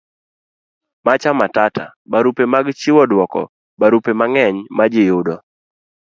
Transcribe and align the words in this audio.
Macho 1.05 1.31
Matata. 1.39 1.85
barupe 2.11 2.43
mag 2.53 2.65
chiwo 2.79 3.03
duoko. 3.11 3.41
barupe 3.79 4.11
mang'eny 4.19 4.57
majiyudo 4.77 5.35